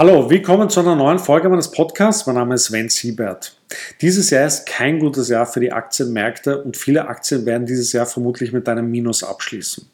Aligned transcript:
Hallo, 0.00 0.30
willkommen 0.30 0.70
zu 0.70 0.80
einer 0.80 0.96
neuen 0.96 1.18
Folge 1.18 1.50
meines 1.50 1.70
Podcasts. 1.70 2.24
Mein 2.24 2.36
Name 2.36 2.54
ist 2.54 2.64
Sven 2.64 2.88
Siebert. 2.88 3.60
Dieses 4.00 4.30
Jahr 4.30 4.46
ist 4.46 4.64
kein 4.64 4.98
gutes 4.98 5.28
Jahr 5.28 5.44
für 5.44 5.60
die 5.60 5.72
Aktienmärkte 5.72 6.62
und 6.62 6.78
viele 6.78 7.06
Aktien 7.06 7.44
werden 7.44 7.66
dieses 7.66 7.92
Jahr 7.92 8.06
vermutlich 8.06 8.50
mit 8.50 8.66
einem 8.66 8.90
Minus 8.90 9.22
abschließen. 9.22 9.84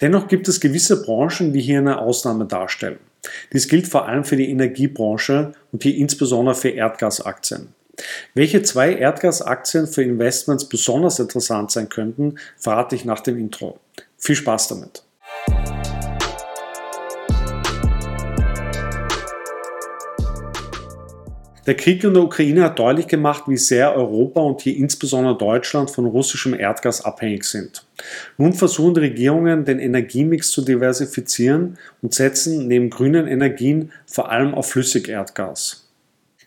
Dennoch 0.00 0.26
gibt 0.26 0.48
es 0.48 0.58
gewisse 0.58 1.04
Branchen, 1.04 1.52
die 1.52 1.60
hier 1.60 1.78
eine 1.78 2.00
Ausnahme 2.00 2.44
darstellen. 2.44 2.98
Dies 3.52 3.68
gilt 3.68 3.86
vor 3.86 4.08
allem 4.08 4.24
für 4.24 4.34
die 4.34 4.50
Energiebranche 4.50 5.52
und 5.70 5.84
hier 5.84 5.94
insbesondere 5.94 6.56
für 6.56 6.70
Erdgasaktien. 6.70 7.68
Welche 8.34 8.64
zwei 8.64 8.92
Erdgasaktien 8.96 9.86
für 9.86 10.02
Investments 10.02 10.68
besonders 10.68 11.20
interessant 11.20 11.70
sein 11.70 11.88
könnten, 11.88 12.34
verrate 12.58 12.96
ich 12.96 13.04
nach 13.04 13.20
dem 13.20 13.38
Intro. 13.38 13.78
Viel 14.18 14.34
Spaß 14.34 14.66
damit! 14.66 15.04
Der 21.64 21.76
Krieg 21.76 22.02
in 22.02 22.14
der 22.14 22.24
Ukraine 22.24 22.64
hat 22.64 22.80
deutlich 22.80 23.06
gemacht, 23.06 23.44
wie 23.46 23.56
sehr 23.56 23.94
Europa 23.94 24.40
und 24.40 24.62
hier 24.62 24.76
insbesondere 24.76 25.38
Deutschland 25.38 25.92
von 25.92 26.06
russischem 26.06 26.58
Erdgas 26.58 27.04
abhängig 27.04 27.44
sind. 27.44 27.86
Nun 28.36 28.52
versuchen 28.52 28.94
die 28.94 29.00
Regierungen, 29.00 29.64
den 29.64 29.78
Energiemix 29.78 30.50
zu 30.50 30.62
diversifizieren 30.62 31.78
und 32.02 32.14
setzen 32.14 32.66
neben 32.66 32.90
grünen 32.90 33.28
Energien 33.28 33.92
vor 34.06 34.32
allem 34.32 34.54
auf 34.54 34.70
Flüssigerdgas. 34.70 35.88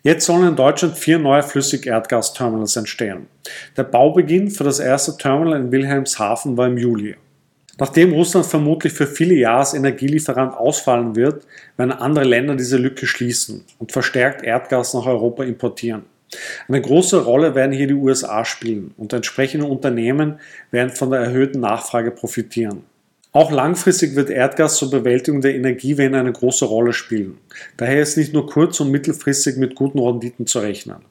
Jetzt 0.02 0.26
sollen 0.26 0.48
in 0.48 0.56
Deutschland 0.56 0.98
vier 0.98 1.18
neue 1.18 1.42
Flüssigerdgasterminals 1.42 2.76
entstehen. 2.76 3.26
Der 3.74 3.84
Baubeginn 3.84 4.50
für 4.50 4.64
das 4.64 4.80
erste 4.80 5.16
Terminal 5.16 5.58
in 5.58 5.72
Wilhelmshaven 5.72 6.58
war 6.58 6.66
im 6.66 6.76
Juli. 6.76 7.16
Nachdem 7.78 8.12
Russland 8.12 8.46
vermutlich 8.46 8.92
für 8.92 9.06
viele 9.06 9.34
Jahre 9.34 9.58
als 9.58 9.74
Energielieferant 9.74 10.54
ausfallen 10.54 11.14
wird, 11.14 11.46
werden 11.76 11.92
andere 11.92 12.24
Länder 12.24 12.56
diese 12.56 12.78
Lücke 12.78 13.06
schließen 13.06 13.64
und 13.78 13.92
verstärkt 13.92 14.42
Erdgas 14.42 14.94
nach 14.94 15.06
Europa 15.06 15.44
importieren. 15.44 16.04
Eine 16.68 16.80
große 16.80 17.24
Rolle 17.24 17.54
werden 17.54 17.72
hier 17.72 17.86
die 17.86 17.94
USA 17.94 18.44
spielen 18.44 18.94
und 18.96 19.12
entsprechende 19.12 19.66
Unternehmen 19.66 20.40
werden 20.70 20.90
von 20.90 21.10
der 21.10 21.20
erhöhten 21.20 21.60
Nachfrage 21.60 22.10
profitieren. 22.10 22.82
Auch 23.32 23.50
langfristig 23.50 24.16
wird 24.16 24.30
Erdgas 24.30 24.76
zur 24.76 24.90
Bewältigung 24.90 25.42
der 25.42 25.54
Energiewende 25.54 26.18
eine 26.18 26.32
große 26.32 26.64
Rolle 26.64 26.94
spielen. 26.94 27.36
Daher 27.76 28.00
ist 28.00 28.16
nicht 28.16 28.32
nur 28.32 28.46
kurz- 28.46 28.80
und 28.80 28.90
mittelfristig 28.90 29.58
mit 29.58 29.74
guten 29.74 29.98
Renditen 29.98 30.46
zu 30.46 30.60
rechnen. 30.60 31.04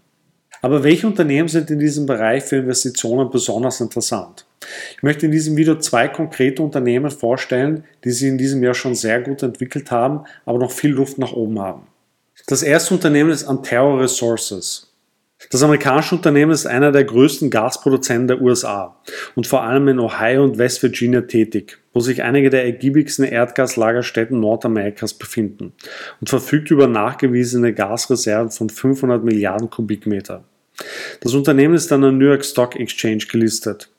Aber 0.61 0.83
welche 0.83 1.05
Unternehmen 1.05 1.47
sind 1.47 1.69
in 1.69 1.77
diesem 1.77 2.07
Bereich 2.07 2.43
für 2.43 2.55
Investitionen 2.55 3.29
besonders 3.29 3.79
interessant? 3.79 4.47
Ich 4.95 5.03
möchte 5.03 5.25
in 5.25 5.31
diesem 5.31 5.57
Video 5.57 5.77
zwei 5.79 6.07
konkrete 6.07 6.61
Unternehmen 6.61 7.11
vorstellen, 7.11 7.83
die 8.03 8.11
sich 8.11 8.27
in 8.27 8.37
diesem 8.37 8.63
Jahr 8.63 8.73
schon 8.73 8.95
sehr 8.95 9.21
gut 9.21 9.43
entwickelt 9.43 9.91
haben, 9.91 10.21
aber 10.45 10.59
noch 10.59 10.71
viel 10.71 10.91
Luft 10.91 11.17
nach 11.17 11.33
oben 11.33 11.59
haben. 11.59 11.87
Das 12.47 12.63
erste 12.63 12.93
Unternehmen 12.93 13.31
ist 13.31 13.45
Antero 13.45 13.95
Resources. 13.97 14.91
Das 15.51 15.61
amerikanische 15.63 16.15
Unternehmen 16.15 16.51
ist 16.51 16.65
einer 16.65 16.91
der 16.91 17.03
größten 17.03 17.49
Gasproduzenten 17.49 18.27
der 18.27 18.41
USA 18.41 18.99
und 19.35 19.47
vor 19.47 19.63
allem 19.63 19.87
in 19.87 19.99
Ohio 19.99 20.43
und 20.43 20.57
West 20.57 20.81
Virginia 20.81 21.21
tätig, 21.21 21.77
wo 21.93 21.99
sich 21.99 22.23
einige 22.23 22.49
der 22.49 22.65
ergiebigsten 22.65 23.25
Erdgaslagerstätten 23.25 24.39
Nordamerikas 24.39 25.13
befinden 25.13 25.73
und 26.19 26.29
verfügt 26.29 26.71
über 26.71 26.87
nachgewiesene 26.87 27.73
Gasreserven 27.73 28.51
von 28.51 28.69
500 28.69 29.23
Milliarden 29.23 29.69
Kubikmeter. 29.69 30.43
Das 31.21 31.33
Unternehmen 31.33 31.73
ist 31.73 31.91
an 31.91 32.01
der 32.01 32.11
New 32.11 32.25
York 32.25 32.45
Stock 32.45 32.75
Exchange 32.75 33.25
gelistet. 33.31 33.89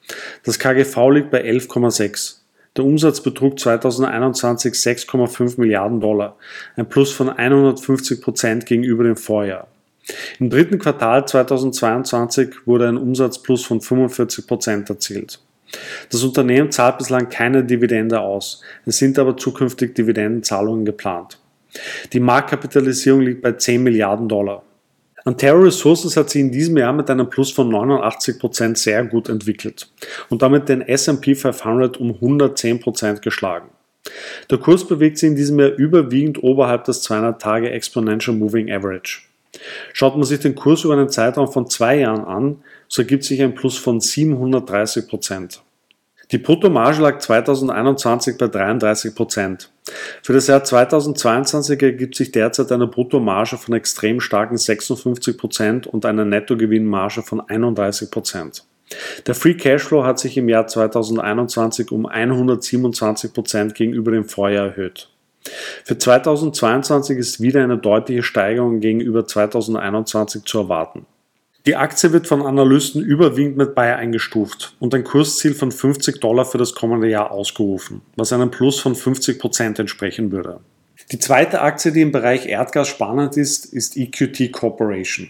Das 0.45 0.59
KGV 0.59 1.11
liegt 1.11 1.31
bei 1.31 1.43
11,6. 1.43 2.37
Der 2.77 2.85
Umsatz 2.85 3.23
betrug 3.23 3.59
2021 3.59 4.75
6,5 4.75 5.59
Milliarden 5.59 6.01
Dollar, 6.01 6.37
ein 6.77 6.89
Plus 6.89 7.11
von 7.11 7.31
150 7.31 8.21
Prozent 8.21 8.67
gegenüber 8.67 9.05
dem 9.05 9.17
Vorjahr. 9.17 9.67
Im 10.39 10.51
dritten 10.51 10.79
Quartal 10.79 11.27
2022 11.27 12.67
wurde 12.67 12.89
ein 12.89 12.99
Umsatzplus 12.99 13.65
von 13.65 13.81
45 13.81 14.47
Prozent 14.47 14.91
erzielt. 14.91 15.41
Das 16.11 16.23
Unternehmen 16.23 16.71
zahlt 16.71 16.99
bislang 16.99 17.29
keine 17.29 17.65
Dividende 17.65 18.21
aus, 18.21 18.63
es 18.85 18.99
sind 18.99 19.19
aber 19.19 19.37
zukünftig 19.37 19.95
Dividendenzahlungen 19.95 20.85
geplant. 20.85 21.39
Die 22.13 22.21
Marktkapitalisierung 22.21 23.23
liegt 23.23 23.43
bei 23.43 23.53
10 23.53 23.83
Milliarden 23.83 24.29
Dollar. 24.29 24.63
Antero 25.27 25.59
Resources 25.59 26.17
hat 26.17 26.31
sich 26.31 26.41
in 26.41 26.53
diesem 26.53 26.77
Jahr 26.77 26.93
mit 26.93 27.11
einem 27.11 27.29
Plus 27.29 27.51
von 27.51 27.69
89% 27.69 28.77
sehr 28.77 29.05
gut 29.05 29.29
entwickelt 29.29 29.91
und 30.31 30.41
damit 30.41 30.69
den 30.69 30.83
S&P 30.83 31.35
500 31.35 31.97
um 31.97 32.13
110% 32.13 33.23
geschlagen. 33.23 33.71
Der 34.49 34.59
Kurs 34.59 34.87
bewegt 34.87 35.19
sich 35.19 35.31
in 35.31 35.35
diesem 35.35 35.59
Jahr 35.59 35.71
überwiegend 35.71 36.45
oberhalb 36.45 36.85
des 36.85 37.03
200 37.03 37.43
Tage 37.43 37.71
Exponential 37.71 38.37
Moving 38.37 38.71
Average. 38.71 39.23
Schaut 39.93 40.15
man 40.15 40.23
sich 40.23 40.39
den 40.39 40.55
Kurs 40.55 40.85
über 40.85 40.95
einen 40.95 41.09
Zeitraum 41.09 41.51
von 41.51 41.69
zwei 41.69 41.99
Jahren 41.99 42.25
an, 42.25 42.63
so 42.87 43.03
ergibt 43.03 43.25
sich 43.25 43.43
ein 43.43 43.57
Plus 43.57 43.77
von 43.77 44.01
730 44.01 45.09
Die 46.33 46.39
Bruttomarge 46.39 47.03
lag 47.03 47.19
2021 47.21 48.37
bei 48.37 48.47
33% 48.47 49.69
Für 50.25 50.33
das 50.33 50.49
Jahr 50.49 50.65
2022 50.65 51.81
ergibt 51.81 52.17
sich 52.17 52.33
derzeit 52.33 52.73
eine 52.73 52.89
Bruttomarge 52.89 53.57
von 53.57 53.75
extrem 53.75 54.19
starken 54.19 54.57
56% 54.57 55.87
und 55.87 56.05
eine 56.05 56.27
Nettogewinnmarge 56.27 57.23
von 57.23 57.41
31% 57.41 58.63
Der 59.25 59.35
Free 59.37 59.55
Cashflow 59.55 60.03
hat 60.03 60.19
sich 60.19 60.37
im 60.37 60.49
Jahr 60.49 60.67
2021 60.67 61.93
um 61.93 62.09
127% 62.09 63.75
gegenüber 63.75 64.11
dem 64.11 64.25
Vorjahr 64.25 64.67
erhöht. 64.67 65.11
Für 65.85 65.97
2022 65.97 67.19
ist 67.19 67.41
wieder 67.41 67.63
eine 67.63 67.79
deutliche 67.79 68.25
Steigerung 68.25 68.81
gegenüber 68.81 69.27
2021 69.27 70.43
zu 70.43 70.59
erwarten. 70.59 71.07
Die 71.67 71.75
Aktie 71.75 72.13
wird 72.13 72.29
von 72.29 72.47
Analysten 72.47 73.03
überwiegend 73.03 73.57
mit 73.57 73.75
Buy 73.75 73.91
eingestuft 73.91 74.77
und 74.79 74.95
ein 74.95 75.03
Kursziel 75.03 75.53
von 75.53 75.73
50 75.73 76.21
Dollar 76.21 76.45
für 76.45 76.59
das 76.59 76.77
kommende 76.77 77.09
Jahr 77.09 77.33
ausgerufen, 77.33 78.03
was 78.15 78.33
einem 78.33 78.53
Plus 78.53 78.79
von 78.79 78.95
50 78.95 79.41
Prozent 79.41 79.81
entsprechen 79.81 80.31
würde. 80.31 80.61
Die 81.11 81.19
zweite 81.19 81.61
Aktie, 81.63 81.91
die 81.91 82.03
im 82.03 82.13
Bereich 82.13 82.47
Erdgas 82.47 82.87
spannend 82.87 83.37
ist, 83.37 83.65
ist 83.67 83.97
EQT 83.97 84.53
Corporation. 84.53 85.29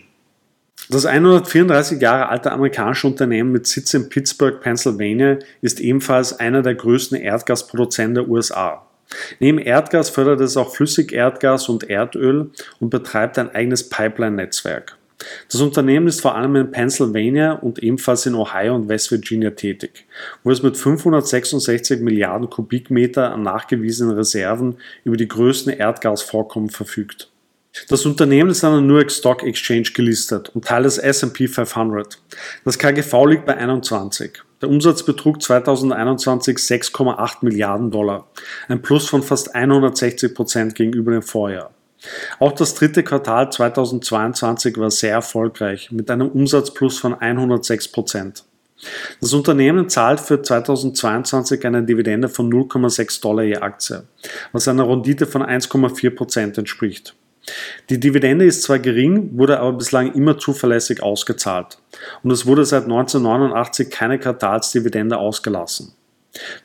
Das 0.91 1.07
134 1.07 2.03
Jahre 2.03 2.29
alte 2.29 2.53
amerikanische 2.53 3.07
Unternehmen 3.07 3.51
mit 3.51 3.67
Sitz 3.67 3.95
in 3.95 4.11
Pittsburgh, 4.11 4.61
Pennsylvania, 4.61 5.39
ist 5.63 5.81
ebenfalls 5.81 6.39
einer 6.39 6.61
der 6.61 6.75
größten 6.75 7.19
Erdgasproduzenten 7.19 8.15
der 8.15 8.29
USA. 8.29 8.87
Neben 9.41 9.59
Erdgas 9.59 10.11
fördert 10.11 10.43
es 10.43 10.59
auch 10.59 10.75
Flüssigerdgas 10.75 11.71
und 11.71 11.89
Erdöl 11.89 12.51
und 12.79 12.91
betreibt 12.91 13.39
ein 13.39 13.55
eigenes 13.55 13.89
Pipeline-Netzwerk. 13.89 14.96
Das 15.51 15.61
Unternehmen 15.61 16.09
ist 16.09 16.21
vor 16.21 16.35
allem 16.35 16.57
in 16.57 16.71
Pennsylvania 16.71 17.53
und 17.53 17.83
ebenfalls 17.83 18.27
in 18.27 18.35
Ohio 18.35 18.75
und 18.75 18.89
West 18.89 19.11
Virginia 19.11 19.51
tätig, 19.51 20.07
wo 20.45 20.51
es 20.51 20.63
mit 20.63 20.77
566 20.77 22.01
Milliarden 22.01 22.51
Kubikmeter 22.51 23.33
an 23.33 23.43
nachgewiesenen 23.43 24.15
Reserven 24.15 24.77
über 25.05 25.17
die 25.17 25.29
größten 25.29 25.73
Erdgasvorkommen 25.73 26.71
verfügt. 26.71 27.31
Das 27.89 28.07
Unternehmen 28.07 28.51
ist 28.51 28.65
an 28.65 28.73
der 28.73 28.81
New 28.81 28.95
York 28.95 29.11
Stock 29.11 29.43
Exchange 29.43 29.91
gelistet 29.95 30.51
und 30.55 30.65
Teil 30.65 30.85
des 30.85 30.99
S&P 30.99 31.47
500. 31.47 32.19
Das 32.65 32.79
KGV 32.79 33.27
liegt 33.27 33.47
bei 33.47 33.57
21. 33.57 34.43
Der 34.63 34.71
Umsatz 34.71 35.03
betrug 35.03 35.43
2021 35.43 36.57
6,8 36.57 37.39
Milliarden 37.43 37.91
Dollar, 37.91 38.31
ein 38.69 38.81
Plus 38.81 39.09
von 39.09 39.23
fast 39.23 39.55
160 39.55 40.35
Prozent 40.35 40.75
gegenüber 40.75 41.13
dem 41.13 41.23
Vorjahr. 41.23 41.76
Auch 42.39 42.53
das 42.53 42.75
dritte 42.75 43.03
Quartal 43.03 43.51
2022 43.51 44.77
war 44.79 44.91
sehr 44.91 45.13
erfolgreich 45.13 45.91
mit 45.91 46.11
einem 46.11 46.29
Umsatzplus 46.29 46.99
von 46.99 47.15
106 47.15 47.89
Prozent. 47.89 48.45
Das 49.21 49.33
Unternehmen 49.33 49.89
zahlt 49.89 50.21
für 50.21 50.43
2022 50.43 51.67
eine 51.67 51.83
Dividende 51.83 52.29
von 52.29 52.53
0,6 52.53 53.23
Dollar 53.23 53.45
je 53.45 53.57
Aktie, 53.57 54.05
was 54.53 54.69
einer 54.69 54.89
Rendite 54.89 55.27
von 55.27 55.43
1,4 55.43 56.15
Prozent 56.15 56.59
entspricht. 56.59 57.15
Die 57.91 58.01
Dividende 58.01 58.45
ist 58.45 58.63
zwar 58.63 58.79
gering, 58.79 59.39
wurde 59.39 59.61
aber 59.61 59.73
bislang 59.73 60.13
immer 60.15 60.37
zuverlässig 60.37 61.03
ausgezahlt 61.03 61.79
und 62.23 62.33
es 62.33 62.45
wurde 62.45 62.65
seit 62.65 62.85
1989 62.85 63.89
keine 63.89 64.19
Quartalsdividende 64.19 65.17
ausgelassen. 65.17 65.95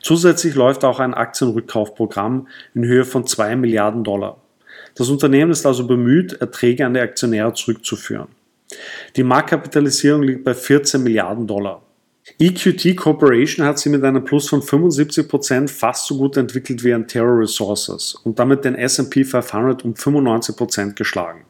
Zusätzlich 0.02 0.54
läuft 0.54 0.84
auch 0.84 1.00
ein 1.00 1.14
Aktienrückkaufprogramm 1.14 2.48
in 2.74 2.84
Höhe 2.84 3.04
von 3.04 3.26
2 3.26 3.56
Milliarden 3.56 4.04
Dollar. 4.04 4.41
Das 4.94 5.08
Unternehmen 5.08 5.50
ist 5.50 5.66
also 5.66 5.86
bemüht, 5.86 6.34
Erträge 6.34 6.84
an 6.86 6.94
die 6.94 7.00
Aktionäre 7.00 7.54
zurückzuführen. 7.54 8.28
Die 9.16 9.22
Marktkapitalisierung 9.22 10.22
liegt 10.22 10.44
bei 10.44 10.54
14 10.54 11.02
Milliarden 11.02 11.46
Dollar. 11.46 11.82
EQT 12.38 12.96
Corporation 12.96 13.66
hat 13.66 13.78
sich 13.78 13.90
mit 13.90 14.04
einem 14.04 14.24
Plus 14.24 14.48
von 14.48 14.62
75% 14.62 15.68
fast 15.68 16.06
so 16.06 16.16
gut 16.16 16.36
entwickelt 16.36 16.84
wie 16.84 16.94
Antero 16.94 17.38
Resources 17.38 18.14
und 18.22 18.38
damit 18.38 18.64
den 18.64 18.76
S&P 18.76 19.24
500 19.24 19.84
um 19.84 19.94
95% 19.94 20.94
geschlagen. 20.94 21.44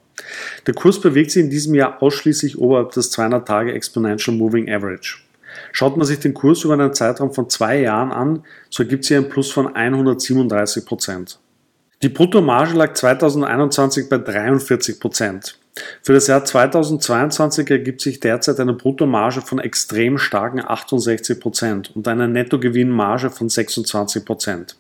Der 0.67 0.75
Kurs 0.75 1.01
bewegt 1.01 1.31
sich 1.31 1.43
in 1.43 1.51
diesem 1.51 1.75
Jahr 1.75 2.03
ausschließlich 2.03 2.59
oberhalb 2.59 2.93
des 2.93 3.11
200 3.11 3.47
Tage 3.47 3.73
Exponential 3.75 4.37
Moving 4.37 4.71
Average. 4.71 5.19
Schaut 5.73 5.97
man 5.97 6.07
sich 6.07 6.21
den 6.21 6.33
Kurs 6.33 6.65
über 6.65 6.75
einen 6.75 6.95
Zeitraum 6.95 7.33
von 7.33 7.51
zwei 7.51 7.81
Jahren 7.81 8.11
an, 8.11 8.45
so 8.71 8.83
ergibt 8.83 9.05
sich 9.05 9.17
ein 9.17 9.29
Plus 9.29 9.51
von 9.51 9.69
137%. 9.69 11.37
Die 12.03 12.09
Bruttomarge 12.09 12.75
lag 12.75 12.95
2021 12.95 14.09
bei 14.09 14.19
43 14.19 14.99
Prozent. 14.99 15.57
Für 16.03 16.13
das 16.13 16.27
Jahr 16.27 16.45
2022 16.45 17.71
ergibt 17.71 18.01
sich 18.01 18.19
derzeit 18.19 18.59
eine 18.59 18.73
Bruttomarge 18.73 19.41
von 19.41 19.61
extrem 19.61 20.19
starken 20.19 20.61
68 20.67 21.39
Prozent 21.39 21.95
und 21.95 22.09
einer 22.09 22.27
Nettogewinnmarge 22.27 23.31
von 23.31 23.49
26 23.49 24.25
Prozent 24.25 24.77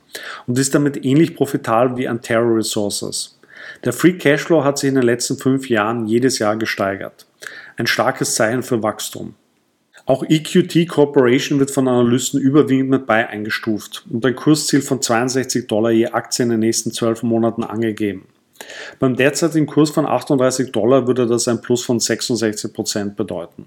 und 0.48 0.58
ist 0.58 0.74
damit 0.74 1.04
ähnlich 1.04 1.36
profitabel 1.36 1.96
wie 1.96 2.08
Antero 2.08 2.54
Resources. 2.54 3.38
Der 3.84 3.92
Free 3.92 4.14
Cashflow 4.14 4.64
hat 4.64 4.78
sich 4.78 4.88
in 4.88 4.96
den 4.96 5.04
letzten 5.04 5.38
fünf 5.38 5.70
Jahren 5.70 6.08
jedes 6.08 6.40
Jahr 6.40 6.56
gesteigert. 6.56 7.26
Ein 7.76 7.86
starkes 7.86 8.34
Zeichen 8.34 8.64
für 8.64 8.82
Wachstum. 8.82 9.36
Auch 10.04 10.24
EQT 10.24 10.88
Corporation 10.88 11.60
wird 11.60 11.70
von 11.70 11.86
Analysten 11.86 12.40
überwiegend 12.40 12.90
mit 12.90 13.06
Buy 13.06 13.22
eingestuft 13.22 14.04
und 14.10 14.26
ein 14.26 14.34
Kursziel 14.34 14.82
von 14.82 15.00
62 15.00 15.68
Dollar 15.68 15.92
je 15.92 16.06
Aktie 16.08 16.42
in 16.42 16.50
den 16.50 16.60
nächsten 16.60 16.90
zwölf 16.90 17.22
Monaten 17.22 17.62
angegeben. 17.62 18.26
Beim 18.98 19.16
derzeitigen 19.16 19.66
Kurs 19.66 19.90
von 19.90 20.06
38 20.06 20.72
Dollar 20.72 21.06
würde 21.06 21.26
das 21.26 21.46
ein 21.46 21.60
Plus 21.60 21.84
von 21.84 22.00
66 22.00 22.72
Prozent 22.72 23.16
bedeuten. 23.16 23.66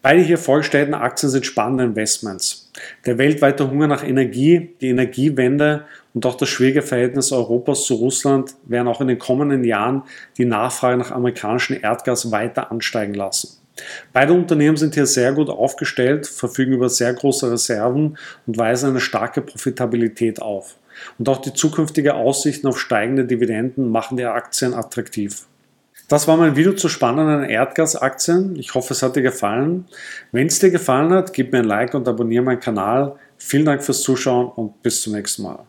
Beide 0.00 0.22
hier 0.22 0.38
vorgestellten 0.38 0.94
Aktien 0.94 1.30
sind 1.30 1.44
spannende 1.44 1.84
Investments. 1.84 2.70
Der 3.04 3.18
weltweite 3.18 3.68
Hunger 3.70 3.88
nach 3.88 4.04
Energie, 4.04 4.70
die 4.80 4.88
Energiewende 4.88 5.84
und 6.14 6.24
auch 6.24 6.36
das 6.36 6.48
schwierige 6.48 6.82
Verhältnis 6.82 7.32
Europas 7.32 7.84
zu 7.84 7.94
Russland 7.94 8.54
werden 8.66 8.88
auch 8.88 9.00
in 9.00 9.08
den 9.08 9.18
kommenden 9.18 9.64
Jahren 9.64 10.04
die 10.38 10.44
Nachfrage 10.44 10.96
nach 10.96 11.10
amerikanischem 11.10 11.78
Erdgas 11.82 12.30
weiter 12.30 12.70
ansteigen 12.70 13.14
lassen. 13.14 13.58
Beide 14.12 14.32
Unternehmen 14.32 14.76
sind 14.76 14.94
hier 14.94 15.06
sehr 15.06 15.32
gut 15.32 15.48
aufgestellt, 15.48 16.26
verfügen 16.26 16.72
über 16.72 16.88
sehr 16.88 17.12
große 17.12 17.50
Reserven 17.50 18.18
und 18.46 18.58
weisen 18.58 18.90
eine 18.90 19.00
starke 19.00 19.42
Profitabilität 19.42 20.40
auf. 20.40 20.76
Und 21.18 21.28
auch 21.28 21.40
die 21.40 21.52
zukünftige 21.52 22.14
Aussichten 22.14 22.66
auf 22.66 22.78
steigende 22.78 23.24
Dividenden 23.24 23.90
machen 23.90 24.16
die 24.16 24.24
Aktien 24.24 24.74
attraktiv. 24.74 25.46
Das 26.08 26.28
war 26.28 26.36
mein 26.36 26.54
Video 26.54 26.72
zu 26.72 26.88
spannenden 26.88 27.50
Erdgasaktien. 27.50 28.56
Ich 28.56 28.74
hoffe, 28.74 28.94
es 28.94 29.02
hat 29.02 29.16
dir 29.16 29.22
gefallen. 29.22 29.86
Wenn 30.30 30.46
es 30.46 30.60
dir 30.60 30.70
gefallen 30.70 31.12
hat, 31.12 31.32
gib 31.32 31.52
mir 31.52 31.58
ein 31.58 31.64
Like 31.64 31.94
und 31.94 32.06
abonniere 32.06 32.44
meinen 32.44 32.60
Kanal. 32.60 33.16
Vielen 33.38 33.64
Dank 33.64 33.82
fürs 33.82 34.02
Zuschauen 34.02 34.46
und 34.46 34.82
bis 34.82 35.02
zum 35.02 35.14
nächsten 35.14 35.42
Mal. 35.42 35.66